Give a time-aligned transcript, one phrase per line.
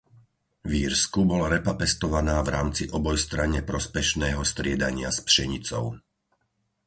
[0.65, 5.85] V Írsku bola repa pestovaná v rámci obojstranne prospešného striedania s pšenicou.